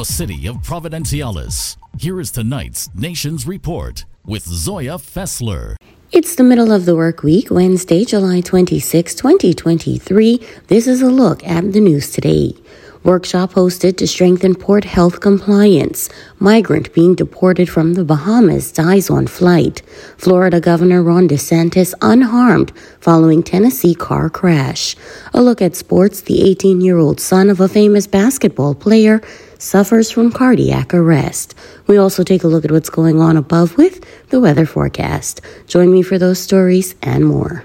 the 0.00 0.04
city 0.06 0.48
of 0.48 0.56
Providenciales, 0.62 1.76
here 1.98 2.20
is 2.20 2.30
tonight's 2.30 2.88
Nations 2.94 3.46
Report 3.46 4.06
with 4.24 4.44
Zoya 4.44 4.94
Fessler. 4.94 5.76
It's 6.10 6.36
the 6.36 6.42
middle 6.42 6.72
of 6.72 6.86
the 6.86 6.96
work 6.96 7.22
week, 7.22 7.50
Wednesday, 7.50 8.06
July 8.06 8.40
26, 8.40 9.14
2023. 9.14 10.40
This 10.68 10.86
is 10.86 11.02
a 11.02 11.10
look 11.10 11.46
at 11.46 11.74
the 11.74 11.80
news 11.80 12.12
today. 12.12 12.54
Workshop 13.02 13.52
hosted 13.52 13.98
to 13.98 14.06
strengthen 14.06 14.54
port 14.54 14.84
health 14.84 15.20
compliance. 15.20 16.08
Migrant 16.38 16.94
being 16.94 17.14
deported 17.14 17.68
from 17.68 17.92
the 17.92 18.04
Bahamas 18.04 18.72
dies 18.72 19.10
on 19.10 19.26
flight. 19.26 19.82
Florida 20.16 20.60
Governor 20.60 21.02
Ron 21.02 21.28
DeSantis 21.28 21.92
unharmed 22.00 22.72
following 23.00 23.42
Tennessee 23.42 23.94
car 23.94 24.30
crash. 24.30 24.96
A 25.34 25.42
look 25.42 25.60
at 25.60 25.76
sports. 25.76 26.22
The 26.22 26.42
18 26.42 26.80
year 26.80 26.96
old 26.96 27.20
son 27.20 27.50
of 27.50 27.60
a 27.60 27.68
famous 27.68 28.06
basketball 28.06 28.74
player 28.74 29.20
suffers 29.60 30.10
from 30.10 30.32
cardiac 30.32 30.92
arrest. 30.94 31.54
We 31.86 31.96
also 31.96 32.24
take 32.24 32.42
a 32.44 32.48
look 32.48 32.64
at 32.64 32.70
what's 32.70 32.90
going 32.90 33.20
on 33.20 33.36
above 33.36 33.76
with 33.76 34.04
the 34.30 34.40
weather 34.40 34.66
forecast. 34.66 35.40
Join 35.66 35.92
me 35.92 36.02
for 36.02 36.18
those 36.18 36.38
stories 36.38 36.94
and 37.02 37.24
more. 37.26 37.64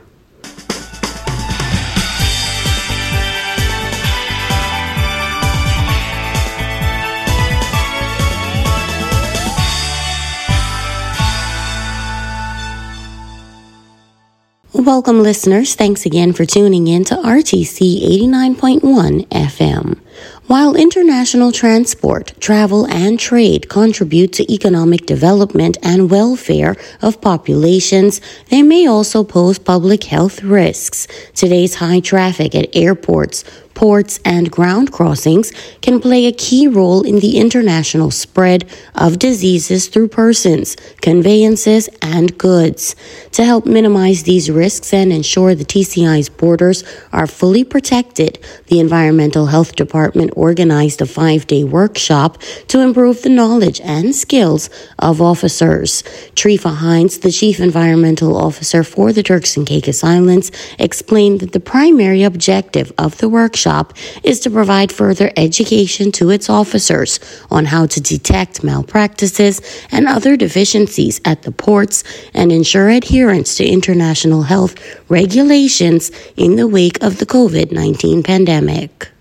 Welcome, 14.86 15.24
listeners. 15.24 15.74
Thanks 15.74 16.06
again 16.06 16.32
for 16.32 16.46
tuning 16.46 16.88
in 16.88 17.06
to 17.06 17.16
RTC 17.16 18.04
89.1 18.30 19.28
FM. 19.30 20.00
While 20.48 20.76
international 20.76 21.52
transport, 21.52 22.40
travel, 22.40 22.86
and 22.86 23.20
trade 23.20 23.68
contribute 23.68 24.32
to 24.34 24.54
economic 24.54 25.08
development 25.08 25.76
and 25.82 26.12
welfare 26.12 26.76
of 27.02 27.20
populations, 27.20 28.22
they 28.52 28.62
may 28.62 28.86
also 28.86 29.24
pose 29.24 29.58
public 29.58 30.04
health 30.04 30.44
risks. 30.44 31.08
Today's 31.34 31.74
high 31.74 32.00
traffic 32.00 32.54
at 32.54 32.76
airports, 32.76 33.44
ports, 33.76 34.20
and 34.26 34.50
ground 34.50 34.92
crossings 34.92 35.52
can 35.82 36.00
play 36.00 36.26
a 36.26 36.32
key 36.32 36.68
role 36.68 37.04
in 37.04 37.20
the 37.20 37.38
international 37.38 38.10
spread 38.10 38.68
of 38.96 39.20
diseases 39.20 39.88
through 39.88 40.08
persons, 40.08 40.76
conveyances, 41.02 41.88
and 42.02 42.38
goods. 42.38 42.96
To 43.34 43.44
help 43.44 43.66
minimize 43.66 44.24
these 44.24 44.50
risks 44.50 44.94
and 44.94 45.12
ensure 45.12 45.54
the 45.54 45.66
TCI's 45.66 46.30
borders 46.30 46.84
are 47.12 47.28
fully 47.28 47.64
protected, 47.64 48.40
the 48.68 48.80
Environmental 48.80 49.48
Health 49.48 49.76
Department 49.76 50.35
organized 50.36 51.02
a 51.02 51.06
five 51.06 51.48
day 51.48 51.64
workshop 51.64 52.42
to 52.68 52.80
improve 52.82 53.22
the 53.22 53.30
knowledge 53.30 53.82
and 53.82 54.16
skills 54.16 54.70
of 55.00 55.22
officers. 55.22 56.04
Trifa 56.36 56.76
Hines, 56.76 57.20
the 57.20 57.32
Chief 57.32 57.60
Environmental 57.60 58.36
Officer 58.38 58.84
for 58.84 59.12
the 59.12 59.24
Turks 59.24 59.58
and 59.58 59.66
Caicos 59.66 60.04
Islands, 60.04 60.52
explained 60.78 61.40
that 61.40 61.54
the 61.54 61.60
primary 61.60 62.24
objective 62.24 62.92
of 62.98 63.18
the 63.18 63.30
workshop 63.30 63.94
is 64.24 64.40
to 64.42 64.50
provide 64.50 64.92
further 64.92 65.32
education 65.38 66.12
to 66.14 66.30
its 66.30 66.50
officers 66.50 67.20
on 67.50 67.66
how 67.66 67.86
to 67.86 68.02
detect 68.02 68.64
malpractices 68.64 69.62
and 69.92 70.08
other 70.08 70.38
deficiencies 70.38 71.22
at 71.26 71.44
the 71.44 71.52
ports 71.52 72.04
and 72.34 72.52
ensure 72.52 72.90
adherence 72.90 73.56
to 73.56 73.66
international 73.66 74.44
health 74.44 74.76
regulations 75.10 76.12
in 76.36 76.56
the 76.56 76.68
wake 76.68 77.02
of 77.04 77.18
the 77.18 77.26
COVID 77.26 77.72
19 77.72 78.24
pandemic. 78.24 79.15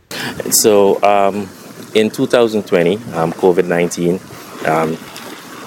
So, 0.51 1.03
um, 1.03 1.49
in 1.95 2.11
2020, 2.11 2.97
um, 3.15 3.33
COVID 3.33 3.67
19 3.67 4.21
um, 4.67 4.97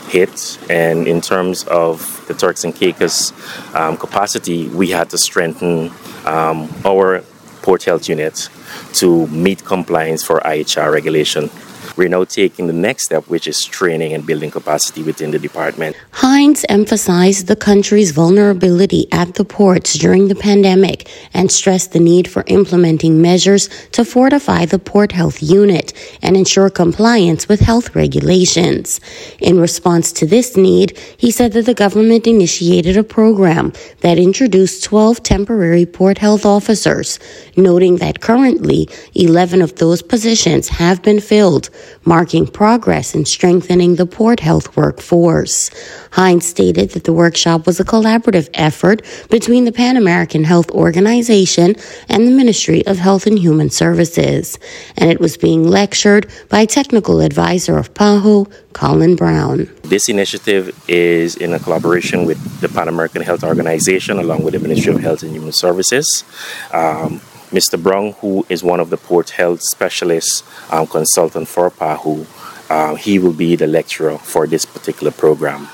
hit, 0.09 0.57
and 0.69 1.07
in 1.07 1.21
terms 1.21 1.63
of 1.65 2.25
the 2.27 2.33
Turks 2.33 2.63
and 2.63 2.75
Caicos 2.75 3.33
um, 3.75 3.97
capacity, 3.97 4.67
we 4.67 4.89
had 4.89 5.09
to 5.11 5.17
strengthen 5.17 5.91
um, 6.25 6.69
our 6.85 7.23
port 7.61 7.83
health 7.83 8.07
unit 8.07 8.49
to 8.93 9.27
meet 9.27 9.63
compliance 9.65 10.23
for 10.23 10.39
IHR 10.41 10.91
regulation. 10.91 11.49
We're 11.97 12.09
now 12.09 12.25
taking 12.25 12.67
the 12.67 12.73
next 12.73 13.05
step, 13.05 13.27
which 13.27 13.47
is 13.47 13.65
training 13.65 14.13
and 14.13 14.23
building 14.23 14.51
capacity 14.51 15.01
within 15.01 15.31
the 15.31 15.39
department. 15.39 15.95
Hines 16.11 16.63
emphasized 16.69 17.47
the 17.47 17.55
country's 17.55 18.11
vulnerability 18.11 19.07
at 19.11 19.33
the 19.33 19.43
ports 19.43 19.95
during 19.95 20.27
the 20.27 20.35
pandemic 20.35 21.09
and 21.33 21.51
stressed 21.51 21.93
the 21.93 21.99
need 21.99 22.27
for 22.27 22.43
implementing 22.45 23.19
measures 23.19 23.67
to 23.93 24.05
fortify 24.05 24.65
the 24.65 24.77
port 24.77 25.11
health 25.11 25.41
unit 25.41 25.91
and 26.21 26.37
ensure 26.37 26.69
compliance 26.69 27.49
with 27.49 27.61
health 27.61 27.95
regulations. 27.95 28.99
In 29.39 29.59
response 29.59 30.11
to 30.13 30.27
this 30.27 30.55
need, 30.55 30.95
he 31.17 31.31
said 31.31 31.53
that 31.53 31.65
the 31.65 31.73
government 31.73 32.27
initiated 32.27 32.95
a 32.95 33.03
program 33.03 33.73
that 34.01 34.19
introduced 34.19 34.83
12 34.83 35.23
temporary 35.23 35.87
port 35.87 36.19
health 36.19 36.45
officers, 36.45 37.17
noting 37.55 37.97
that 37.97 38.21
currently 38.21 38.87
11 39.15 39.63
of 39.63 39.75
those 39.77 40.03
positions 40.03 40.69
have 40.69 41.01
been 41.01 41.19
filled 41.19 41.71
marking 42.05 42.47
progress 42.47 43.13
in 43.13 43.25
strengthening 43.25 43.95
the 43.95 44.05
port 44.05 44.39
health 44.39 44.75
workforce. 44.75 45.69
Hines 46.11 46.45
stated 46.45 46.91
that 46.91 47.03
the 47.03 47.13
workshop 47.13 47.65
was 47.65 47.79
a 47.79 47.85
collaborative 47.85 48.49
effort 48.53 49.01
between 49.29 49.65
the 49.65 49.71
Pan 49.71 49.97
American 49.97 50.43
Health 50.43 50.71
Organization 50.71 51.75
and 52.09 52.27
the 52.27 52.31
Ministry 52.31 52.85
of 52.87 52.97
Health 52.97 53.27
and 53.27 53.37
Human 53.37 53.69
Services, 53.69 54.57
and 54.97 55.11
it 55.11 55.19
was 55.19 55.37
being 55.37 55.67
lectured 55.67 56.29
by 56.49 56.65
technical 56.65 57.21
advisor 57.21 57.77
of 57.77 57.93
PAHO, 57.93 58.49
Colin 58.73 59.15
Brown. 59.15 59.69
This 59.83 60.09
initiative 60.09 60.71
is 60.87 61.35
in 61.35 61.53
a 61.53 61.59
collaboration 61.59 62.25
with 62.25 62.61
the 62.61 62.69
Pan 62.69 62.87
American 62.87 63.21
Health 63.21 63.43
Organization 63.43 64.19
along 64.19 64.43
with 64.43 64.53
the 64.53 64.59
Ministry 64.59 64.93
of 64.93 65.01
Health 65.01 65.23
and 65.23 65.31
Human 65.31 65.51
Services. 65.51 66.23
Um, 66.71 67.21
Mr. 67.51 67.81
Brown, 67.81 68.11
who 68.19 68.45
is 68.49 68.63
one 68.63 68.79
of 68.79 68.89
the 68.89 68.97
port 68.97 69.29
health 69.31 69.61
specialists 69.61 70.43
um, 70.71 70.85
consultant 70.87 71.47
for 71.47 71.69
PAHO, 71.69 72.25
uh, 72.69 72.95
he 72.95 73.19
will 73.19 73.33
be 73.33 73.55
the 73.55 73.67
lecturer 73.67 74.17
for 74.17 74.45
this 74.47 74.65
particular 74.65 75.11
program. 75.11 75.67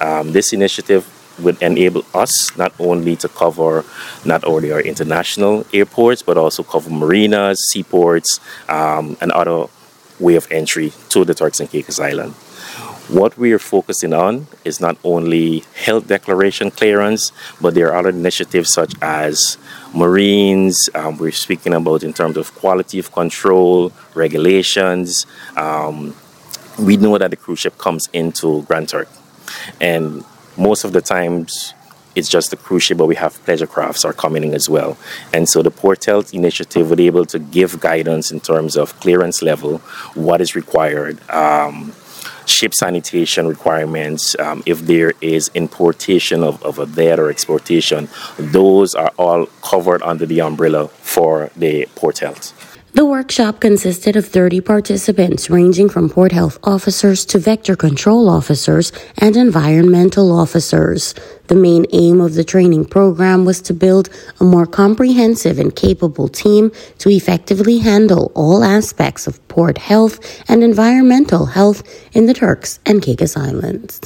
Um, 0.00 0.32
this 0.32 0.52
initiative 0.52 1.06
would 1.38 1.60
enable 1.62 2.04
us 2.14 2.56
not 2.56 2.72
only 2.78 3.16
to 3.16 3.28
cover 3.28 3.84
not 4.24 4.44
only 4.44 4.72
our 4.72 4.80
international 4.80 5.64
airports, 5.72 6.22
but 6.22 6.36
also 6.36 6.62
cover 6.62 6.90
marinas, 6.90 7.58
seaports, 7.70 8.40
um, 8.68 9.16
and 9.20 9.30
other 9.32 9.66
way 10.18 10.34
of 10.34 10.46
entry 10.50 10.92
to 11.08 11.24
the 11.24 11.34
Turks 11.34 11.60
and 11.60 11.70
Caicos 11.70 12.00
Island. 12.00 12.34
What 13.12 13.36
we 13.36 13.52
are 13.52 13.58
focusing 13.58 14.12
on 14.12 14.46
is 14.64 14.80
not 14.80 14.96
only 15.02 15.64
health 15.74 16.06
declaration 16.06 16.70
clearance, 16.70 17.32
but 17.60 17.74
there 17.74 17.88
are 17.88 17.98
other 17.98 18.10
initiatives 18.10 18.72
such 18.72 18.94
as 19.02 19.58
Marines, 19.92 20.88
um, 20.94 21.18
we're 21.18 21.32
speaking 21.32 21.74
about 21.74 22.04
in 22.04 22.12
terms 22.12 22.36
of 22.36 22.54
quality 22.54 23.00
of 23.00 23.10
control, 23.10 23.90
regulations. 24.14 25.26
Um, 25.56 26.14
we 26.78 26.96
know 26.98 27.18
that 27.18 27.30
the 27.30 27.36
cruise 27.36 27.58
ship 27.58 27.78
comes 27.78 28.08
into 28.12 28.62
Grand 28.62 28.88
Turk, 28.88 29.08
and 29.80 30.24
most 30.56 30.84
of 30.84 30.92
the 30.92 31.00
times 31.00 31.74
it's 32.14 32.28
just 32.28 32.50
the 32.50 32.56
cruise 32.56 32.84
ship, 32.84 32.98
but 32.98 33.06
we 33.06 33.16
have 33.16 33.42
pleasure 33.44 33.66
crafts 33.66 34.04
are 34.04 34.12
coming 34.12 34.44
in 34.44 34.54
as 34.54 34.68
well. 34.68 34.96
And 35.32 35.48
so 35.48 35.62
the 35.62 35.70
Port 35.70 36.04
Health 36.04 36.32
Initiative 36.32 36.88
will 36.88 36.96
be 36.96 37.06
able 37.06 37.26
to 37.26 37.40
give 37.40 37.80
guidance 37.80 38.30
in 38.30 38.38
terms 38.38 38.76
of 38.76 38.98
clearance 39.00 39.42
level, 39.42 39.78
what 40.14 40.40
is 40.40 40.54
required. 40.54 41.18
Um, 41.28 41.92
ship 42.50 42.74
sanitation 42.74 43.46
requirements, 43.46 44.38
um, 44.38 44.62
if 44.66 44.80
there 44.80 45.12
is 45.20 45.50
importation 45.54 46.42
of, 46.42 46.62
of 46.62 46.78
a 46.78 46.86
dead 46.86 47.18
or 47.18 47.30
exportation, 47.30 48.08
those 48.38 48.94
are 48.94 49.12
all 49.16 49.46
covered 49.62 50.02
under 50.02 50.26
the 50.26 50.40
umbrella 50.40 50.88
for 50.88 51.50
the 51.56 51.86
port 51.94 52.18
health. 52.18 52.69
The 52.92 53.04
workshop 53.04 53.60
consisted 53.60 54.16
of 54.16 54.26
30 54.26 54.62
participants 54.62 55.48
ranging 55.48 55.88
from 55.88 56.10
port 56.10 56.32
health 56.32 56.58
officers 56.64 57.24
to 57.26 57.38
vector 57.38 57.76
control 57.76 58.28
officers 58.28 58.90
and 59.16 59.36
environmental 59.36 60.32
officers. 60.32 61.14
The 61.46 61.54
main 61.54 61.86
aim 61.92 62.20
of 62.20 62.34
the 62.34 62.42
training 62.42 62.86
program 62.86 63.44
was 63.44 63.62
to 63.62 63.74
build 63.74 64.08
a 64.40 64.44
more 64.44 64.66
comprehensive 64.66 65.60
and 65.60 65.74
capable 65.74 66.26
team 66.26 66.72
to 66.98 67.10
effectively 67.10 67.78
handle 67.78 68.32
all 68.34 68.64
aspects 68.64 69.28
of 69.28 69.46
port 69.46 69.78
health 69.78 70.18
and 70.48 70.64
environmental 70.64 71.46
health 71.46 71.84
in 72.12 72.26
the 72.26 72.34
Turks 72.34 72.80
and 72.84 73.00
Caicos 73.02 73.36
Islands. 73.36 74.00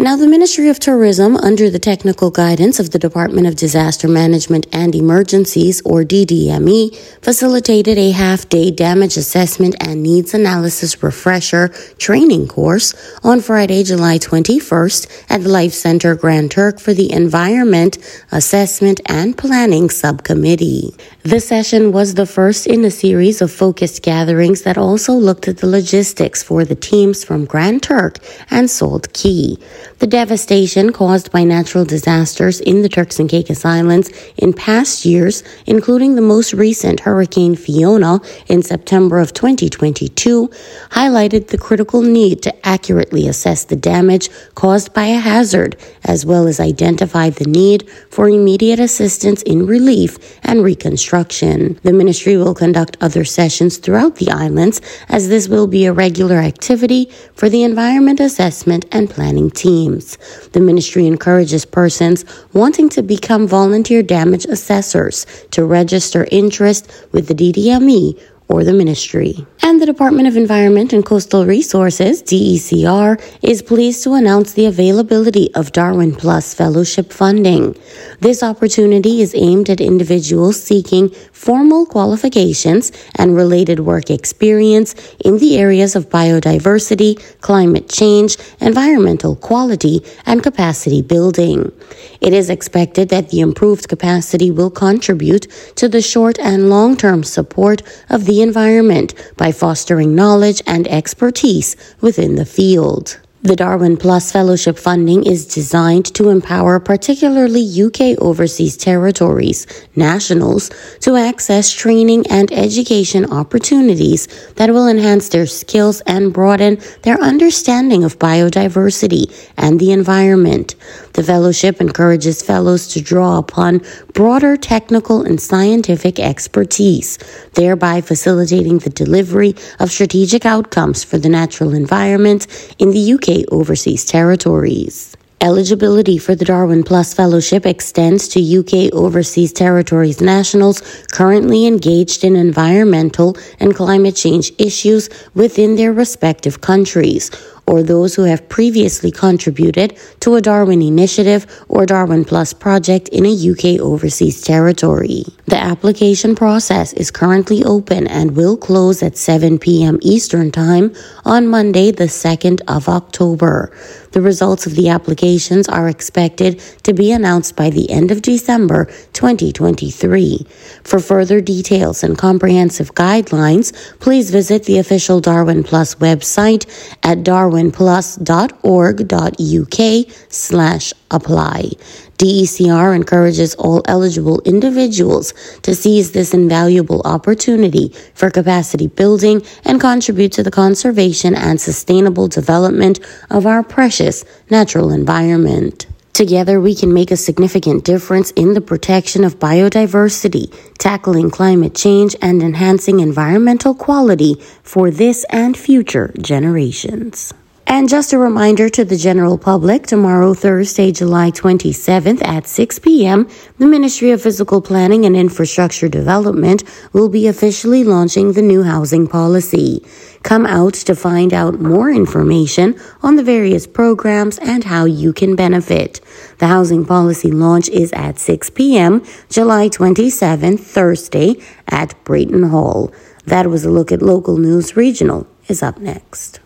Now, 0.00 0.14
the 0.14 0.28
Ministry 0.28 0.68
of 0.68 0.78
Tourism, 0.78 1.36
under 1.38 1.70
the 1.70 1.80
technical 1.80 2.30
guidance 2.30 2.78
of 2.78 2.92
the 2.92 3.00
Department 3.00 3.48
of 3.48 3.56
Disaster 3.56 4.06
Management 4.06 4.68
and 4.72 4.94
Emergencies, 4.94 5.82
or 5.84 6.04
DDME, 6.04 6.96
facilitated 7.20 7.98
a 7.98 8.12
half 8.12 8.48
day 8.48 8.70
damage 8.70 9.16
assessment 9.16 9.74
and 9.80 10.00
needs 10.00 10.34
analysis 10.34 11.02
refresher 11.02 11.70
training 11.98 12.46
course 12.46 12.94
on 13.24 13.40
Friday, 13.40 13.82
July 13.82 14.18
21st 14.18 15.24
at 15.30 15.40
Life 15.40 15.72
Center 15.72 16.14
Grand 16.14 16.52
Turk 16.52 16.78
for 16.78 16.94
the 16.94 17.10
Environment, 17.10 17.98
Assessment, 18.30 19.00
and 19.06 19.36
Planning 19.36 19.90
Subcommittee. 19.90 20.94
The 21.24 21.40
session 21.40 21.90
was 21.90 22.14
the 22.14 22.24
first 22.24 22.68
in 22.68 22.84
a 22.84 22.90
series 22.92 23.42
of 23.42 23.50
focused 23.50 24.02
gatherings 24.02 24.62
that 24.62 24.78
also 24.78 25.12
looked 25.12 25.48
at 25.48 25.58
the 25.58 25.66
logistics 25.66 26.40
for 26.40 26.64
the 26.64 26.76
teams 26.76 27.24
from 27.24 27.46
Grand 27.46 27.82
Turk 27.82 28.18
and 28.48 28.70
Salt 28.70 29.12
Cay. 29.12 29.56
The 29.98 30.06
devastation 30.06 30.92
caused 30.92 31.32
by 31.32 31.42
natural 31.42 31.84
disasters 31.84 32.60
in 32.60 32.82
the 32.82 32.88
Turks 32.88 33.18
and 33.18 33.28
Caicos 33.28 33.64
Islands 33.64 34.10
in 34.36 34.52
past 34.52 35.04
years, 35.04 35.42
including 35.66 36.14
the 36.14 36.22
most 36.22 36.52
recent 36.52 37.00
Hurricane 37.00 37.56
Fiona 37.56 38.20
in 38.46 38.62
September 38.62 39.18
of 39.18 39.32
2022, 39.32 40.48
highlighted 40.90 41.48
the 41.48 41.58
critical 41.58 42.02
need 42.02 42.42
to 42.42 42.66
accurately 42.66 43.26
assess 43.26 43.64
the 43.64 43.76
damage 43.76 44.30
caused 44.54 44.94
by 44.94 45.06
a 45.06 45.18
hazard, 45.18 45.76
as 46.04 46.24
well 46.24 46.46
as 46.46 46.60
identify 46.60 47.30
the 47.30 47.46
need 47.46 47.88
for 48.10 48.28
immediate 48.28 48.78
assistance 48.78 49.42
in 49.42 49.66
relief 49.66 50.38
and 50.44 50.62
reconstruction. 50.62 51.78
The 51.82 51.92
ministry 51.92 52.36
will 52.36 52.54
conduct 52.54 52.96
other 53.00 53.24
sessions 53.24 53.78
throughout 53.78 54.16
the 54.16 54.30
islands, 54.30 54.80
as 55.08 55.28
this 55.28 55.48
will 55.48 55.66
be 55.66 55.86
a 55.86 55.92
regular 55.92 56.36
activity 56.36 57.10
for 57.34 57.48
the 57.48 57.64
environment 57.64 58.20
assessment 58.20 58.84
and 58.92 59.10
planning 59.10 59.50
team 59.50 59.77
teams. 59.78 60.18
The 60.52 60.60
ministry 60.60 61.06
encourages 61.06 61.64
persons 61.64 62.24
wanting 62.52 62.88
to 62.90 63.02
become 63.02 63.46
volunteer 63.46 64.02
damage 64.02 64.44
assessors 64.46 65.26
to 65.52 65.64
register 65.64 66.26
interest 66.30 66.90
with 67.12 67.28
the 67.28 67.34
DDME 67.34 68.20
or 68.48 68.64
the 68.64 68.72
ministry. 68.72 69.46
And 69.60 69.82
the 69.82 69.86
Department 69.86 70.28
of 70.28 70.36
Environment 70.36 70.92
and 70.92 71.04
Coastal 71.04 71.44
Resources, 71.44 72.22
DECR, 72.22 73.20
is 73.42 73.60
pleased 73.60 74.04
to 74.04 74.14
announce 74.14 74.52
the 74.52 74.66
availability 74.66 75.52
of 75.54 75.72
Darwin 75.72 76.14
Plus 76.14 76.54
Fellowship 76.54 77.12
funding. 77.12 77.76
This 78.20 78.42
opportunity 78.42 79.20
is 79.20 79.34
aimed 79.34 79.68
at 79.68 79.80
individuals 79.80 80.62
seeking 80.62 81.08
formal 81.32 81.86
qualifications 81.86 82.92
and 83.16 83.34
related 83.34 83.80
work 83.80 84.10
experience 84.10 84.94
in 85.24 85.38
the 85.38 85.58
areas 85.58 85.96
of 85.96 86.08
biodiversity, 86.08 87.18
climate 87.40 87.88
change, 87.88 88.36
environmental 88.60 89.34
quality, 89.34 90.00
and 90.24 90.42
capacity 90.42 91.02
building. 91.02 91.72
It 92.20 92.32
is 92.32 92.48
expected 92.48 93.08
that 93.08 93.30
the 93.30 93.40
improved 93.40 93.88
capacity 93.88 94.50
will 94.50 94.70
contribute 94.70 95.46
to 95.76 95.88
the 95.88 96.00
short 96.00 96.38
and 96.38 96.70
long 96.70 96.96
term 96.96 97.22
support 97.24 97.82
of 98.08 98.24
the 98.24 98.40
environment 98.40 99.14
by 99.36 99.47
fostering 99.52 100.14
knowledge 100.14 100.62
and 100.66 100.86
expertise 100.88 101.76
within 102.00 102.36
the 102.36 102.46
field. 102.46 103.20
The 103.40 103.54
Darwin 103.54 103.96
Plus 103.96 104.32
Fellowship 104.32 104.76
funding 104.76 105.24
is 105.24 105.46
designed 105.46 106.12
to 106.14 106.28
empower 106.28 106.80
particularly 106.80 107.62
UK 107.62 108.18
overseas 108.20 108.76
territories, 108.76 109.64
nationals, 109.94 110.70
to 111.02 111.14
access 111.14 111.72
training 111.72 112.26
and 112.30 112.50
education 112.50 113.30
opportunities 113.30 114.26
that 114.56 114.70
will 114.70 114.88
enhance 114.88 115.28
their 115.28 115.46
skills 115.46 116.00
and 116.00 116.32
broaden 116.32 116.80
their 117.02 117.20
understanding 117.20 118.02
of 118.02 118.18
biodiversity 118.18 119.32
and 119.56 119.78
the 119.78 119.92
environment. 119.92 120.74
The 121.12 121.22
fellowship 121.22 121.80
encourages 121.80 122.42
fellows 122.42 122.88
to 122.88 123.00
draw 123.00 123.38
upon 123.38 123.82
broader 124.14 124.56
technical 124.56 125.22
and 125.22 125.40
scientific 125.40 126.18
expertise, 126.18 127.18
thereby 127.54 128.00
facilitating 128.00 128.78
the 128.78 128.90
delivery 128.90 129.54
of 129.78 129.92
strategic 129.92 130.44
outcomes 130.44 131.04
for 131.04 131.18
the 131.18 131.28
natural 131.28 131.72
environment 131.72 132.48
in 132.80 132.90
the 132.90 133.12
UK 133.12 133.27
overseas 133.50 134.04
territories. 134.04 135.16
Eligibility 135.40 136.18
for 136.18 136.34
the 136.34 136.44
Darwin 136.44 136.82
Plus 136.82 137.14
Fellowship 137.14 137.64
extends 137.64 138.26
to 138.28 138.40
UK 138.58 138.92
overseas 138.92 139.52
territories 139.52 140.20
nationals 140.20 140.82
currently 141.12 141.64
engaged 141.64 142.24
in 142.24 142.34
environmental 142.34 143.36
and 143.60 143.76
climate 143.76 144.16
change 144.16 144.50
issues 144.58 145.08
within 145.34 145.76
their 145.76 145.92
respective 145.92 146.60
countries 146.60 147.30
or 147.68 147.82
those 147.82 148.14
who 148.14 148.22
have 148.22 148.48
previously 148.48 149.10
contributed 149.10 149.96
to 150.20 150.34
a 150.34 150.40
Darwin 150.40 150.80
Initiative 150.80 151.46
or 151.68 151.84
Darwin 151.84 152.24
Plus 152.24 152.54
project 152.54 153.08
in 153.08 153.26
a 153.26 153.50
UK 153.50 153.78
overseas 153.80 154.40
territory. 154.40 155.24
The 155.46 155.58
application 155.58 156.34
process 156.34 156.92
is 156.94 157.10
currently 157.10 157.62
open 157.64 158.06
and 158.06 158.36
will 158.36 158.56
close 158.56 159.02
at 159.02 159.16
7 159.16 159.58
p.m. 159.58 159.98
Eastern 160.02 160.50
Time 160.50 160.94
on 161.24 161.46
Monday, 161.46 161.90
the 161.90 162.04
2nd 162.04 162.62
of 162.66 162.88
October. 162.88 163.70
The 164.12 164.22
results 164.22 164.66
of 164.66 164.74
the 164.74 164.88
applications 164.88 165.68
are 165.68 165.88
expected 165.88 166.60
to 166.82 166.94
be 166.94 167.12
announced 167.12 167.56
by 167.56 167.68
the 167.70 167.90
end 167.90 168.10
of 168.10 168.22
December 168.22 168.86
2023. 169.12 170.46
For 170.82 170.98
further 170.98 171.40
details 171.40 172.02
and 172.02 172.16
comprehensive 172.16 172.94
guidelines, 172.94 173.72
please 174.00 174.30
visit 174.30 174.64
the 174.64 174.78
official 174.78 175.20
Darwin 175.20 175.62
Plus 175.62 175.96
website 175.96 176.64
at 177.02 177.22
darwinplus.org.uk 177.58 180.12
slash 180.28 180.94
apply. 181.10 181.70
DECR 182.18 182.94
encourages 182.96 183.54
all 183.54 183.82
eligible 183.86 184.42
individuals 184.44 185.32
to 185.62 185.74
seize 185.74 186.12
this 186.12 186.34
invaluable 186.34 187.00
opportunity 187.04 187.94
for 188.14 188.30
capacity 188.30 188.88
building 188.88 189.42
and 189.64 189.80
contribute 189.80 190.32
to 190.32 190.42
the 190.42 190.50
conservation 190.50 191.34
and 191.34 191.58
sustainable 191.60 192.28
development 192.28 192.98
of 193.30 193.46
our 193.46 193.62
precious 193.62 194.24
natural 194.50 194.90
environment. 194.90 195.86
Together, 196.12 196.60
we 196.60 196.74
can 196.74 196.92
make 196.92 197.12
a 197.12 197.16
significant 197.16 197.84
difference 197.84 198.32
in 198.32 198.54
the 198.54 198.60
protection 198.60 199.22
of 199.22 199.38
biodiversity, 199.38 200.52
tackling 200.76 201.30
climate 201.30 201.76
change, 201.76 202.16
and 202.20 202.42
enhancing 202.42 202.98
environmental 202.98 203.72
quality 203.72 204.34
for 204.64 204.90
this 204.90 205.24
and 205.30 205.56
future 205.56 206.12
generations. 206.20 207.32
And 207.70 207.86
just 207.86 208.14
a 208.14 208.18
reminder 208.18 208.70
to 208.70 208.82
the 208.82 208.96
general 208.96 209.36
public, 209.36 209.86
tomorrow, 209.86 210.32
Thursday, 210.32 210.90
July 210.90 211.30
27th 211.30 212.26
at 212.26 212.46
6 212.46 212.78
p.m., 212.78 213.28
the 213.58 213.66
Ministry 213.66 214.10
of 214.10 214.22
Physical 214.22 214.62
Planning 214.62 215.04
and 215.04 215.14
Infrastructure 215.14 215.86
Development 215.86 216.64
will 216.94 217.10
be 217.10 217.26
officially 217.26 217.84
launching 217.84 218.32
the 218.32 218.40
new 218.40 218.62
housing 218.62 219.06
policy. 219.06 219.84
Come 220.22 220.46
out 220.46 220.72
to 220.74 220.96
find 220.96 221.34
out 221.34 221.60
more 221.60 221.90
information 221.90 222.74
on 223.02 223.16
the 223.16 223.22
various 223.22 223.66
programs 223.66 224.38
and 224.38 224.64
how 224.64 224.86
you 224.86 225.12
can 225.12 225.36
benefit. 225.36 226.00
The 226.38 226.46
housing 226.46 226.86
policy 226.86 227.30
launch 227.30 227.68
is 227.68 227.92
at 227.92 228.18
6 228.18 228.48
p.m., 228.48 229.04
July 229.28 229.68
27th, 229.68 230.60
Thursday 230.60 231.36
at 231.68 232.02
Brayton 232.04 232.44
Hall. 232.44 232.90
That 233.26 233.48
was 233.48 233.66
a 233.66 233.70
look 233.70 233.92
at 233.92 234.00
local 234.00 234.38
news 234.38 234.74
regional 234.74 235.26
is 235.48 235.62
up 235.62 235.76
next. 235.76 236.40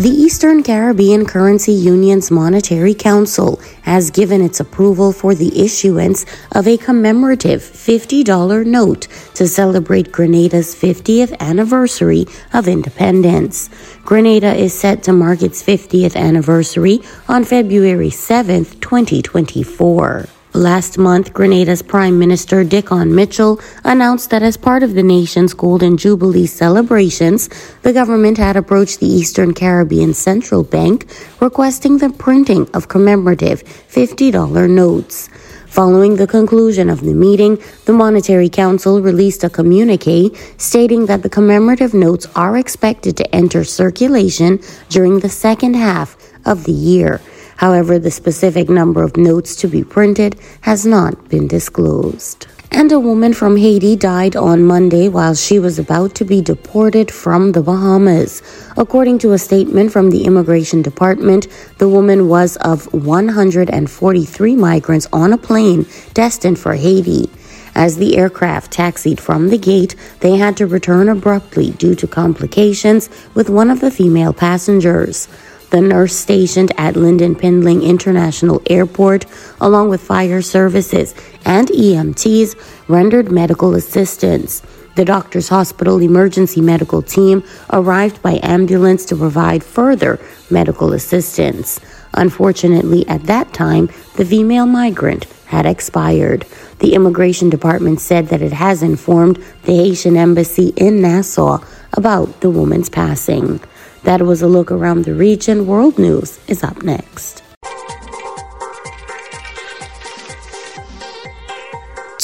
The 0.00 0.08
Eastern 0.08 0.62
Caribbean 0.62 1.26
Currency 1.26 1.72
Union's 1.72 2.30
Monetary 2.30 2.94
Council 2.94 3.60
has 3.82 4.10
given 4.10 4.40
its 4.40 4.58
approval 4.58 5.12
for 5.12 5.34
the 5.34 5.62
issuance 5.62 6.24
of 6.52 6.66
a 6.66 6.78
commemorative 6.78 7.60
$50 7.60 8.64
note 8.64 9.08
to 9.34 9.46
celebrate 9.46 10.10
Grenada's 10.10 10.74
50th 10.74 11.38
anniversary 11.38 12.24
of 12.54 12.66
independence. 12.66 13.68
Grenada 14.02 14.54
is 14.54 14.72
set 14.72 15.02
to 15.02 15.12
mark 15.12 15.42
its 15.42 15.62
50th 15.62 16.16
anniversary 16.16 17.00
on 17.28 17.44
February 17.44 18.08
7, 18.08 18.64
2024. 18.80 20.28
Last 20.52 20.98
month, 20.98 21.32
Grenada's 21.32 21.80
Prime 21.80 22.18
Minister 22.18 22.64
Dickon 22.64 23.14
Mitchell 23.14 23.60
announced 23.84 24.30
that 24.30 24.42
as 24.42 24.56
part 24.56 24.82
of 24.82 24.94
the 24.94 25.02
nation's 25.02 25.54
Golden 25.54 25.96
Jubilee 25.96 26.46
celebrations, 26.46 27.48
the 27.82 27.92
government 27.92 28.36
had 28.36 28.56
approached 28.56 28.98
the 28.98 29.06
Eastern 29.06 29.54
Caribbean 29.54 30.12
Central 30.12 30.64
Bank 30.64 31.06
requesting 31.40 31.98
the 31.98 32.10
printing 32.10 32.68
of 32.74 32.88
commemorative 32.88 33.62
$50 33.62 34.68
notes. 34.68 35.28
Following 35.68 36.16
the 36.16 36.26
conclusion 36.26 36.90
of 36.90 37.02
the 37.02 37.14
meeting, 37.14 37.56
the 37.84 37.92
Monetary 37.92 38.48
Council 38.48 39.00
released 39.00 39.44
a 39.44 39.50
communique 39.50 40.36
stating 40.56 41.06
that 41.06 41.22
the 41.22 41.30
commemorative 41.30 41.94
notes 41.94 42.26
are 42.34 42.58
expected 42.58 43.16
to 43.18 43.34
enter 43.34 43.62
circulation 43.62 44.58
during 44.88 45.20
the 45.20 45.28
second 45.28 45.74
half 45.74 46.16
of 46.44 46.64
the 46.64 46.72
year. 46.72 47.20
However, 47.60 47.98
the 47.98 48.10
specific 48.10 48.70
number 48.70 49.02
of 49.02 49.18
notes 49.18 49.54
to 49.56 49.68
be 49.68 49.84
printed 49.84 50.34
has 50.62 50.86
not 50.86 51.28
been 51.28 51.46
disclosed. 51.46 52.46
And 52.72 52.90
a 52.90 52.98
woman 52.98 53.34
from 53.34 53.58
Haiti 53.58 53.96
died 53.96 54.34
on 54.34 54.64
Monday 54.64 55.10
while 55.10 55.34
she 55.34 55.58
was 55.58 55.78
about 55.78 56.14
to 56.14 56.24
be 56.24 56.40
deported 56.40 57.10
from 57.10 57.52
the 57.52 57.60
Bahamas. 57.60 58.40
According 58.78 59.18
to 59.18 59.32
a 59.32 59.38
statement 59.38 59.92
from 59.92 60.08
the 60.08 60.24
Immigration 60.24 60.80
Department, 60.80 61.48
the 61.76 61.88
woman 61.88 62.28
was 62.28 62.56
of 62.56 62.90
143 62.94 64.56
migrants 64.56 65.06
on 65.12 65.34
a 65.34 65.36
plane 65.36 65.84
destined 66.14 66.58
for 66.58 66.76
Haiti. 66.76 67.28
As 67.74 67.98
the 67.98 68.16
aircraft 68.16 68.72
taxied 68.72 69.20
from 69.20 69.50
the 69.50 69.58
gate, 69.58 69.94
they 70.20 70.38
had 70.38 70.56
to 70.56 70.66
return 70.66 71.10
abruptly 71.10 71.72
due 71.72 71.94
to 71.96 72.06
complications 72.06 73.10
with 73.34 73.50
one 73.50 73.70
of 73.70 73.80
the 73.80 73.90
female 73.90 74.32
passengers 74.32 75.28
the 75.70 75.80
nurse 75.80 76.14
stationed 76.16 76.72
at 76.76 76.94
Lynden 76.94 77.38
Pindling 77.38 77.82
International 77.82 78.60
Airport, 78.68 79.26
along 79.60 79.88
with 79.88 80.02
fire 80.02 80.42
services 80.42 81.14
and 81.44 81.68
EMTs, 81.68 82.56
rendered 82.88 83.30
medical 83.30 83.74
assistance. 83.74 84.62
The 84.96 85.04
doctor's 85.04 85.48
hospital 85.48 86.02
emergency 86.02 86.60
medical 86.60 87.00
team 87.00 87.44
arrived 87.72 88.20
by 88.22 88.40
ambulance 88.42 89.04
to 89.06 89.16
provide 89.16 89.62
further 89.62 90.18
medical 90.50 90.92
assistance. 90.92 91.80
Unfortunately, 92.14 93.06
at 93.08 93.22
that 93.24 93.52
time, 93.54 93.86
the 94.16 94.24
female 94.24 94.66
migrant 94.66 95.26
had 95.46 95.64
expired. 95.64 96.44
The 96.80 96.94
immigration 96.94 97.50
department 97.50 98.00
said 98.00 98.28
that 98.28 98.42
it 98.42 98.52
has 98.52 98.82
informed 98.82 99.36
the 99.62 99.76
Haitian 99.76 100.16
embassy 100.16 100.72
in 100.76 101.00
Nassau 101.00 101.64
about 101.92 102.40
the 102.40 102.50
woman's 102.50 102.88
passing. 102.88 103.60
That 104.04 104.22
was 104.22 104.42
a 104.42 104.48
look 104.48 104.70
around 104.70 105.04
the 105.04 105.14
region. 105.14 105.66
World 105.66 105.98
News 105.98 106.38
is 106.48 106.62
up 106.64 106.82
next. 106.82 107.42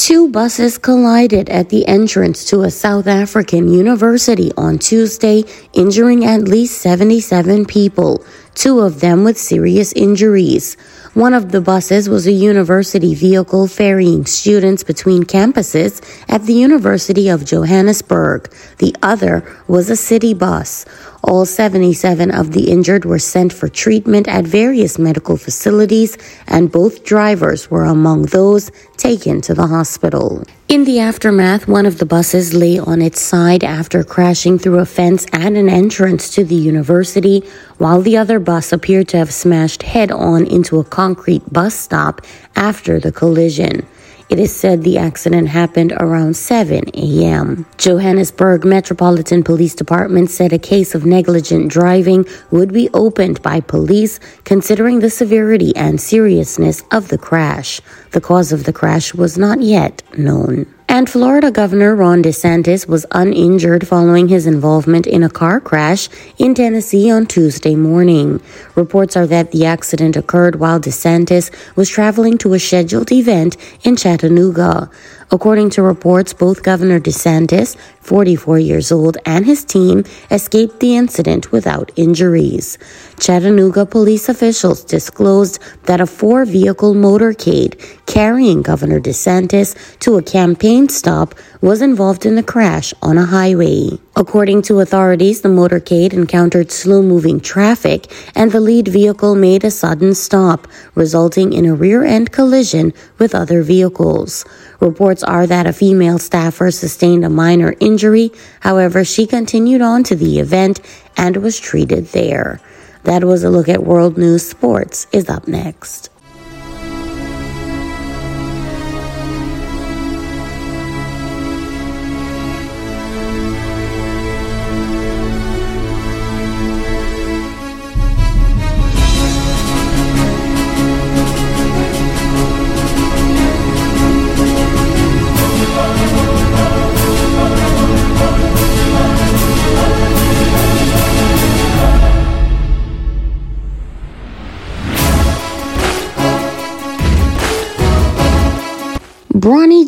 Two 0.07 0.29
buses 0.29 0.77
collided 0.77 1.49
at 1.49 1.67
the 1.67 1.85
entrance 1.85 2.45
to 2.45 2.61
a 2.61 2.71
South 2.71 3.07
African 3.07 3.67
university 3.67 4.51
on 4.55 4.79
Tuesday, 4.79 5.43
injuring 5.73 6.23
at 6.23 6.47
least 6.47 6.81
77 6.81 7.65
people, 7.65 8.23
two 8.55 8.79
of 8.79 9.01
them 9.01 9.25
with 9.25 9.37
serious 9.37 9.91
injuries. 9.93 10.77
One 11.13 11.33
of 11.33 11.51
the 11.51 11.61
buses 11.61 12.07
was 12.07 12.25
a 12.25 12.31
university 12.31 13.15
vehicle 13.15 13.67
ferrying 13.67 14.25
students 14.25 14.83
between 14.83 15.23
campuses 15.23 15.99
at 16.29 16.43
the 16.45 16.53
University 16.53 17.27
of 17.27 17.43
Johannesburg. 17.43 18.49
The 18.77 18.95
other 19.01 19.43
was 19.67 19.89
a 19.89 19.95
city 19.95 20.33
bus. 20.33 20.85
All 21.23 21.45
77 21.45 22.31
of 22.31 22.51
the 22.51 22.69
injured 22.71 23.03
were 23.03 23.19
sent 23.19 23.51
for 23.51 23.67
treatment 23.67 24.27
at 24.27 24.45
various 24.45 24.99
medical 24.99 25.35
facilities, 25.35 26.17
and 26.47 26.71
both 26.71 27.03
drivers 27.03 27.71
were 27.71 27.85
among 27.85 28.23
those 28.27 28.71
taken 28.97 29.41
to 29.41 29.53
the 29.53 29.67
hospital. 29.67 30.43
In 30.67 30.83
the 30.83 30.99
aftermath, 30.99 31.67
one 31.67 31.85
of 31.85 31.97
the 31.97 32.05
buses 32.05 32.53
lay 32.53 32.77
on 32.77 33.01
its 33.01 33.21
side 33.21 33.63
after 33.63 34.03
crashing 34.03 34.59
through 34.59 34.79
a 34.79 34.85
fence 34.85 35.25
at 35.31 35.53
an 35.53 35.69
entrance 35.69 36.29
to 36.35 36.43
the 36.43 36.55
university, 36.55 37.43
while 37.77 38.01
the 38.01 38.17
other 38.17 38.39
bus 38.39 38.71
appeared 38.71 39.07
to 39.09 39.17
have 39.17 39.33
smashed 39.33 39.83
head 39.83 40.11
on 40.11 40.45
into 40.45 40.79
a 40.79 40.83
concrete 40.83 41.51
bus 41.51 41.73
stop 41.73 42.21
after 42.55 42.99
the 42.99 43.11
collision. 43.11 43.85
It 44.29 44.39
is 44.39 44.53
said 44.53 44.83
the 44.83 44.97
accident 44.97 45.47
happened 45.47 45.93
around 45.93 46.35
7 46.35 46.83
a.m. 46.95 47.65
Johannesburg 47.77 48.65
Metropolitan 48.65 49.41
Police 49.41 49.73
Department 49.73 50.29
said 50.29 50.51
a 50.51 50.59
case 50.59 50.93
of 50.93 51.05
negligent 51.05 51.71
driving 51.71 52.25
would 52.51 52.73
be 52.73 52.89
opened 52.93 53.41
by 53.41 53.61
police 53.61 54.19
considering 54.43 54.99
the 54.99 55.09
severity 55.09 55.73
and 55.77 56.01
seriousness 56.01 56.83
of 56.91 57.07
the 57.07 57.17
crash. 57.17 57.79
The 58.11 58.19
cause 58.19 58.51
of 58.51 58.65
the 58.65 58.73
crash 58.73 59.13
was 59.13 59.37
not 59.37 59.61
yet 59.61 60.03
known. 60.17 60.65
And 60.89 61.09
Florida 61.09 61.51
Governor 61.51 61.97
Ron 61.97 62.23
DeSantis 62.23 62.87
was 62.87 63.05
uninjured 63.11 63.85
following 63.85 64.29
his 64.29 64.47
involvement 64.47 65.05
in 65.05 65.21
a 65.21 65.29
car 65.29 65.59
crash 65.59 66.07
in 66.37 66.55
Tennessee 66.55 67.11
on 67.11 67.25
Tuesday 67.25 67.75
morning. 67.75 68.39
Reports 68.73 69.17
are 69.17 69.27
that 69.27 69.51
the 69.51 69.65
accident 69.65 70.15
occurred 70.15 70.61
while 70.61 70.79
DeSantis 70.79 71.51
was 71.75 71.89
traveling 71.89 72.37
to 72.37 72.53
a 72.53 72.59
scheduled 72.59 73.11
event 73.11 73.57
in 73.83 73.97
Chattanooga. 73.97 74.89
According 75.29 75.71
to 75.71 75.83
reports, 75.83 76.31
both 76.31 76.63
Governor 76.63 77.01
DeSantis, 77.01 77.75
44 77.99 78.59
years 78.59 78.91
old, 78.93 79.17
and 79.25 79.45
his 79.45 79.65
team 79.65 80.05
escaped 80.31 80.79
the 80.79 80.95
incident 80.95 81.51
without 81.51 81.91
injuries. 81.97 82.77
Chattanooga 83.19 83.85
police 83.85 84.29
officials 84.29 84.85
disclosed 84.85 85.59
that 85.83 85.99
a 85.99 86.07
four 86.07 86.45
vehicle 86.45 86.93
motorcade 86.93 87.75
carrying 88.05 88.61
Governor 88.61 89.01
DeSantis 89.01 89.75
to 89.99 90.15
a 90.15 90.23
campaign 90.23 90.87
stop 90.87 91.35
was 91.59 91.81
involved 91.81 92.25
in 92.25 92.35
the 92.35 92.43
crash 92.43 92.93
on 93.01 93.17
a 93.17 93.25
highway. 93.25 93.89
According 94.17 94.63
to 94.63 94.79
authorities, 94.79 95.41
the 95.41 95.49
motorcade 95.49 96.11
encountered 96.11 96.71
slow 96.71 97.03
moving 97.03 97.39
traffic 97.39 98.11
and 98.33 98.51
the 98.51 98.59
lead 98.59 98.87
vehicle 98.87 99.35
made 99.35 99.63
a 99.63 99.69
sudden 99.69 100.15
stop, 100.15 100.67
resulting 100.95 101.53
in 101.53 101.67
a 101.67 101.75
rear 101.75 102.03
end 102.03 102.31
collision 102.31 102.93
with 103.19 103.35
other 103.35 103.61
vehicles. 103.61 104.43
Reports 104.79 105.21
are 105.21 105.45
that 105.45 105.67
a 105.67 105.71
female 105.71 106.17
staffer 106.17 106.71
sustained 106.71 107.25
a 107.25 107.29
minor 107.29 107.75
injury. 107.79 108.31
However, 108.61 109.05
she 109.05 109.27
continued 109.27 109.83
on 109.83 110.03
to 110.05 110.15
the 110.15 110.39
event 110.39 110.79
and 111.15 111.37
was 111.37 111.59
treated 111.59 112.07
there. 112.07 112.59
That 113.03 113.23
was 113.23 113.43
a 113.43 113.51
look 113.51 113.69
at 113.69 113.83
World 113.83 114.17
News 114.17 114.49
Sports 114.49 115.05
is 115.11 115.29
up 115.29 115.47
next. 115.47 116.09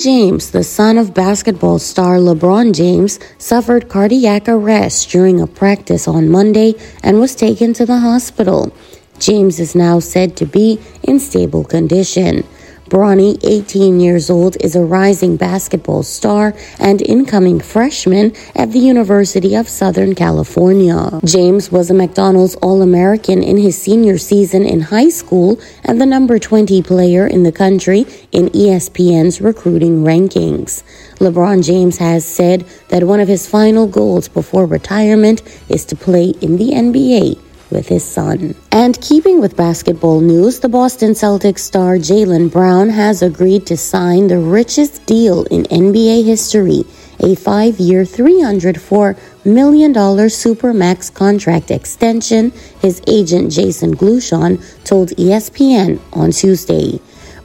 James, 0.09 0.49
the 0.49 0.63
son 0.63 0.97
of 0.97 1.13
basketball 1.13 1.77
star 1.77 2.17
LeBron 2.17 2.73
James, 2.73 3.19
suffered 3.37 3.89
cardiac 3.89 4.49
arrest 4.49 5.11
during 5.11 5.39
a 5.39 5.45
practice 5.45 6.07
on 6.07 6.27
Monday 6.27 6.73
and 7.03 7.19
was 7.19 7.35
taken 7.35 7.73
to 7.73 7.85
the 7.85 7.99
hospital. 7.99 8.75
James 9.19 9.59
is 9.59 9.75
now 9.75 9.99
said 9.99 10.35
to 10.35 10.47
be 10.47 10.79
in 11.03 11.19
stable 11.19 11.63
condition. 11.63 12.43
Bronny, 12.89 13.39
18 13.43 13.99
years 13.99 14.31
old, 14.31 14.57
is 14.61 14.75
a 14.75 14.83
rising 14.83 15.37
basketball 15.37 16.01
star 16.01 16.55
and 16.79 17.03
incoming 17.03 17.59
freshman 17.59 18.33
at 18.55 18.71
the 18.71 18.79
University 18.79 19.53
of 19.53 19.69
Southern 19.69 20.15
California. 20.15 21.19
James 21.23 21.71
was 21.71 21.91
a 21.91 21.93
McDonald's 21.93 22.55
All 22.55 22.81
American 22.81 23.43
in 23.43 23.57
his 23.57 23.79
senior 23.79 24.17
season 24.17 24.65
in 24.65 24.81
high 24.81 25.09
school 25.09 25.59
and 25.83 26.01
the 26.01 26.07
number 26.07 26.39
20 26.39 26.81
player 26.81 27.27
in 27.27 27.43
the 27.43 27.51
country 27.51 28.07
in 28.31 28.49
ESPN's 28.49 29.39
recruiting 29.39 30.03
rankings. 30.03 30.81
LeBron 31.19 31.63
James 31.63 31.97
has 31.97 32.25
said 32.25 32.65
that 32.87 33.03
one 33.03 33.19
of 33.19 33.27
his 33.27 33.47
final 33.47 33.85
goals 33.85 34.27
before 34.27 34.65
retirement 34.65 35.43
is 35.69 35.85
to 35.85 35.95
play 35.95 36.29
in 36.41 36.57
the 36.57 36.71
NBA 36.71 37.48
with 37.71 37.87
his 37.87 38.03
son. 38.03 38.55
And 38.71 38.99
keeping 39.01 39.39
with 39.39 39.55
basketball 39.55 40.21
news, 40.21 40.59
the 40.59 40.69
Boston 40.69 41.11
Celtics 41.11 41.59
star 41.59 41.97
Jaylen 41.97 42.51
Brown 42.51 42.89
has 42.89 43.21
agreed 43.21 43.65
to 43.67 43.77
sign 43.77 44.27
the 44.27 44.39
richest 44.39 45.05
deal 45.05 45.43
in 45.45 45.63
NBA 45.63 46.25
history 46.25 46.83
a 47.21 47.35
five 47.35 47.79
year, 47.79 48.03
$304 48.03 49.17
million 49.45 49.93
Supermax 49.93 51.13
contract 51.13 51.71
extension, 51.71 52.51
his 52.81 53.01
agent 53.07 53.51
Jason 53.51 53.95
Glushon 53.95 54.59
told 54.85 55.09
ESPN 55.09 55.99
on 56.13 56.31
Tuesday. 56.31 56.99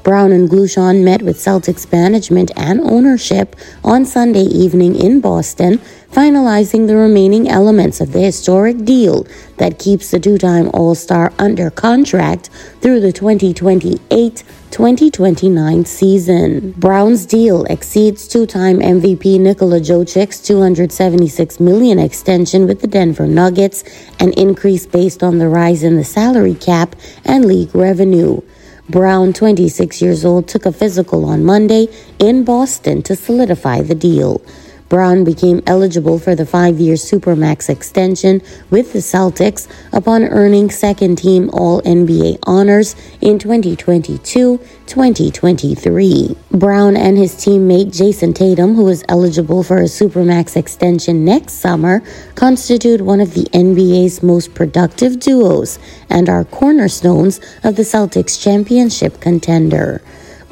Brown 0.05 0.33
and 0.33 0.51
Glushon 0.51 1.03
met 1.03 1.23
with 1.23 1.39
Celtics 1.39 1.91
management 1.91 2.51
and 2.57 2.79
ownership 2.83 3.57
on 3.83 4.05
Sunday 4.05 4.43
evening 4.43 4.95
in 4.95 5.23
Boston, 5.23 5.79
finalizing 6.13 6.87
the 6.87 6.95
remaining 6.95 7.49
elements 7.49 8.03
of 8.03 8.13
the 8.13 8.21
historic 8.21 8.85
deal 8.85 9.27
that 9.57 9.79
keeps 9.79 10.11
the 10.11 10.21
two 10.21 10.37
time 10.37 10.69
All 10.75 10.95
Star 10.95 11.33
under 11.39 11.71
contract 11.71 12.51
through 12.83 13.01
the 13.01 13.13
2028 13.13 14.45
2029 14.71 15.85
season. 15.87 16.73
Brown's 16.73 17.25
deal 17.25 17.65
exceeds 17.65 18.29
two 18.29 18.45
time 18.45 18.81
MVP 18.81 19.41
Nikola 19.41 19.81
Jokic's 19.81 20.39
276 20.41 21.61
million 21.61 21.99
extension 21.99 22.67
with 22.67 22.83
the 22.83 22.89
Denver 22.89 23.27
Nuggets, 23.27 23.85
an 24.21 24.35
increase 24.35 24.85
based 24.85 25.23
on 25.23 25.39
the 25.39 25.49
rise 25.49 25.83
in 25.83 25.97
the 25.97 26.05
salary 26.05 26.55
cap 26.55 26.95
and 27.25 27.47
league 27.47 27.75
revenue. 27.75 28.43
Brown, 28.89 29.33
26 29.33 30.03
years 30.03 30.27
old, 30.27 30.47
took 30.47 30.67
a 30.67 30.73
physical 30.73 31.25
on 31.25 31.43
Monday 31.43 31.89
in 32.19 32.45
Boston 32.45 33.03
to 33.05 33.17
solidify 33.17 33.81
the 33.81 33.95
deal. 33.95 34.43
Brown 34.89 35.25
became 35.25 35.63
eligible 35.67 36.19
for 36.19 36.35
the 36.35 36.45
five 36.45 36.79
year 36.79 36.95
Supermax 36.95 37.69
extension 37.69 38.43
with 38.71 38.93
the 38.93 38.99
Celtics 38.99 39.67
upon 39.93 40.25
earning 40.25 40.71
second 40.71 41.17
team 41.17 41.51
All 41.53 41.81
NBA 41.83 42.39
honors 42.45 42.95
in 43.21 43.39
2022 43.39 44.61
2023. 44.87 46.37
Brown 46.51 46.97
and 46.97 47.17
his 47.17 47.35
teammate 47.35 47.97
Jayson 47.97 48.35
Tatum, 48.35 48.75
who 48.75 48.89
is 48.89 49.05
eligible 49.09 49.63
for 49.63 49.79
a 49.79 49.85
Supermax 49.85 50.57
extension 50.57 51.25
next 51.25 51.55
summer, 51.55 52.03
constitute 52.35 53.01
one 53.01 53.21
of 53.21 53.35
the 53.35 53.45
NBA's 53.45 54.23
most 54.23 54.55
productive 54.55 55.19
duos 55.19 55.79
and 56.11 56.29
are 56.29 56.45
cornerstones 56.45 57.41
of 57.65 57.77
the 57.77 57.83
Celtics 57.83 58.41
championship 58.41 59.21
contender. 59.21 60.03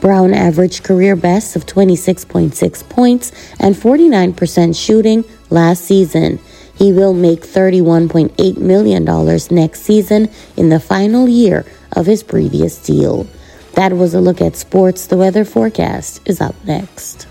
Brown 0.03 0.35
averaged 0.35 0.83
career 0.83 1.15
bests 1.15 1.55
of 1.55 1.65
26.6 1.65 2.89
points 2.89 3.31
and 3.61 3.77
49% 3.77 4.77
shooting 4.77 5.25
last 5.49 5.85
season. 5.85 6.41
He 6.75 6.93
will 6.93 7.15
make 7.15 7.43
$31.8 7.43 8.59
million 8.59 9.05
next 9.53 9.83
season 9.83 10.29
in 10.57 10.71
the 10.71 10.81
final 10.81 11.29
year 11.29 11.65
of 11.93 12.07
his 12.07 12.25
previous 12.25 12.83
deal. 12.85 13.29
That 13.75 13.93
was 13.93 14.13
a 14.13 14.21
look 14.21 14.41
at 14.41 14.57
sports. 14.57 15.07
The 15.07 15.17
weather 15.17 15.45
forecast 15.45 16.21
is 16.27 16.41
up 16.41 16.57
next. 16.65 17.29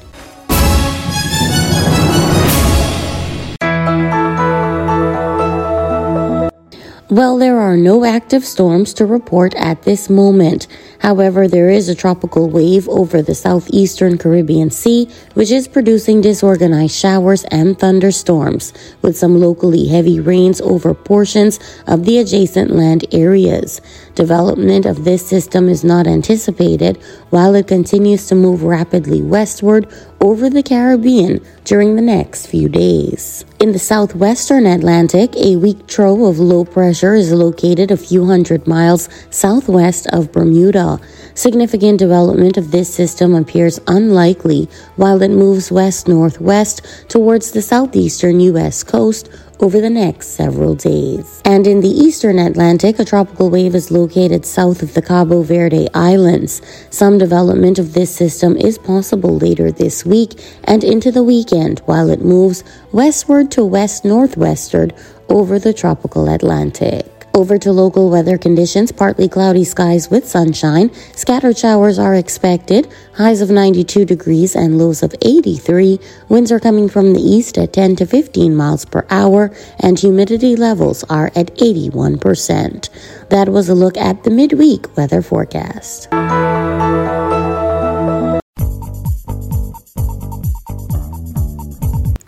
Well, 7.11 7.37
there 7.37 7.59
are 7.59 7.75
no 7.75 8.05
active 8.05 8.45
storms 8.45 8.93
to 8.93 9.05
report 9.05 9.53
at 9.55 9.81
this 9.83 10.09
moment. 10.09 10.67
However, 10.99 11.45
there 11.45 11.69
is 11.69 11.89
a 11.89 11.93
tropical 11.93 12.49
wave 12.49 12.87
over 12.87 13.21
the 13.21 13.35
southeastern 13.35 14.17
Caribbean 14.17 14.71
Sea, 14.71 15.09
which 15.33 15.51
is 15.51 15.67
producing 15.67 16.21
disorganized 16.21 16.95
showers 16.95 17.43
and 17.51 17.77
thunderstorms, 17.77 18.71
with 19.01 19.17
some 19.17 19.41
locally 19.41 19.89
heavy 19.89 20.21
rains 20.21 20.61
over 20.61 20.93
portions 20.93 21.59
of 21.85 22.05
the 22.05 22.17
adjacent 22.17 22.71
land 22.71 23.03
areas. 23.11 23.81
Development 24.15 24.85
of 24.85 25.05
this 25.05 25.25
system 25.25 25.69
is 25.69 25.83
not 25.83 26.07
anticipated 26.07 26.97
while 27.29 27.55
it 27.55 27.67
continues 27.67 28.27
to 28.27 28.35
move 28.35 28.63
rapidly 28.63 29.21
westward 29.21 29.87
over 30.19 30.49
the 30.49 30.63
Caribbean 30.63 31.39
during 31.63 31.95
the 31.95 32.01
next 32.01 32.47
few 32.47 32.67
days. 32.67 33.45
In 33.59 33.71
the 33.71 33.79
southwestern 33.79 34.65
Atlantic, 34.65 35.35
a 35.35 35.55
weak 35.55 35.87
trough 35.87 36.19
of 36.19 36.39
low 36.39 36.65
pressure 36.65 37.13
is 37.13 37.31
located 37.31 37.91
a 37.91 37.97
few 37.97 38.25
hundred 38.25 38.67
miles 38.67 39.07
southwest 39.29 40.07
of 40.07 40.31
Bermuda. 40.31 40.99
Significant 41.33 41.97
development 41.97 42.57
of 42.57 42.71
this 42.71 42.93
system 42.93 43.33
appears 43.33 43.79
unlikely 43.87 44.67
while 44.97 45.21
it 45.21 45.29
moves 45.29 45.71
west 45.71 46.07
northwest 46.07 46.81
towards 47.07 47.51
the 47.51 47.61
southeastern 47.61 48.39
U.S. 48.41 48.83
coast 48.83 49.29
over 49.61 49.79
the 49.79 49.89
next 49.89 50.29
several 50.29 50.73
days. 50.75 51.41
And 51.45 51.67
in 51.67 51.81
the 51.81 51.87
eastern 51.87 52.39
Atlantic, 52.39 52.97
a 52.99 53.05
tropical 53.05 53.49
wave 53.49 53.75
is 53.75 53.91
located 53.91 54.00
south 54.46 54.81
of 54.81 54.93
the 54.93 55.01
Cabo 55.01 55.43
Verde 55.43 55.88
Islands. 55.93 56.62
Some 56.89 57.17
development 57.17 57.79
of 57.79 57.93
this 57.93 58.10
system 58.13 58.58
is 58.58 58.77
possible 58.77 59.38
later 59.38 59.72
this 59.72 60.05
week 60.05 60.39
and 60.63 60.84
into 60.84 61.12
the 61.12 61.24
weekend 61.24 61.79
while 61.86 62.10
it 62.10 62.22
moves 62.22 62.63
westward 62.91 63.51
to 63.51 63.63
west 63.63 64.03
northwestward 64.03 64.93
over 65.29 65.60
the 65.60 65.74
tropical 65.74 66.29
Atlantic. 66.29 67.20
Over 67.33 67.57
to 67.59 67.71
local 67.71 68.09
weather 68.09 68.38
conditions 68.38 68.91
partly 68.91 69.29
cloudy 69.29 69.63
skies 69.63 70.09
with 70.09 70.27
sunshine. 70.27 70.93
Scattered 71.15 71.57
showers 71.57 71.97
are 71.97 72.13
expected. 72.13 72.91
Highs 73.15 73.39
of 73.39 73.50
92 73.50 74.03
degrees 74.03 74.53
and 74.55 74.77
lows 74.77 75.01
of 75.01 75.15
83. 75.21 76.00
Winds 76.27 76.51
are 76.51 76.59
coming 76.59 76.89
from 76.89 77.13
the 77.13 77.21
east 77.21 77.57
at 77.57 77.71
10 77.71 77.95
to 77.97 78.05
15 78.05 78.53
miles 78.53 78.83
per 78.83 79.05
hour, 79.09 79.51
and 79.79 79.97
humidity 79.97 80.57
levels 80.57 81.05
are 81.05 81.31
at 81.35 81.55
81%. 81.57 82.89
That 83.29 83.50
was 83.50 83.70
a 83.70 83.75
look 83.75 83.96
at 83.96 84.24
the 84.24 84.29
midweek 84.29 84.98
weather 84.98 85.22
forecast. 85.22 86.09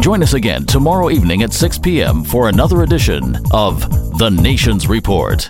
Join 0.04 0.22
us 0.22 0.34
again 0.34 0.66
tomorrow 0.66 1.10
evening 1.10 1.44
at 1.44 1.54
6 1.54 1.78
p.m. 1.78 2.26
for 2.26 2.50
another 2.50 2.84
edition 2.84 3.38
of 3.54 3.90
The 4.18 4.30
Nation's 4.30 4.86
Report. 4.90 5.48